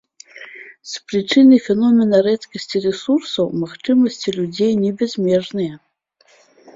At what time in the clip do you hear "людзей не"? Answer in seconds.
4.39-4.89